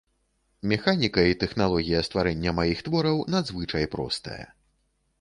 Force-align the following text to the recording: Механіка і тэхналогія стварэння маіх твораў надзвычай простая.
Механіка 0.71 1.25
і 1.33 1.37
тэхналогія 1.43 2.01
стварэння 2.09 2.57
маіх 2.63 2.83
твораў 2.91 3.23
надзвычай 3.37 3.85
простая. 3.97 4.45